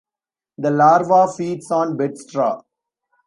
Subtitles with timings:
[0.57, 2.63] The larva feeds on bedstraw.